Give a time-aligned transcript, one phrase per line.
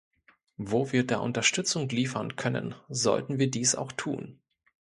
[0.57, 4.39] Wo wir da Unterstützung liefern können, sollten wir dies auch tun.